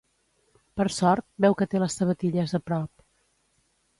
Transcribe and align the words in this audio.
Per 0.79 0.87
sort, 0.93 1.25
veu 1.45 1.57
que 1.59 1.67
té 1.73 1.83
les 1.83 1.99
sabatilles 2.01 2.57
a 2.59 2.61
prop. 2.71 2.93